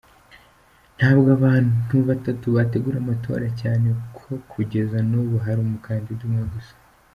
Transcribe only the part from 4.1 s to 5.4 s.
ko kugeza n’ubu